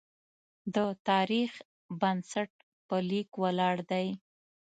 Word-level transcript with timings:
د 0.75 0.77
تاریخ 1.09 1.51
بنسټ 1.99 2.51
په 2.87 2.95
لیک 3.09 3.29
ولاړ 3.43 3.75
دی. 3.91 4.07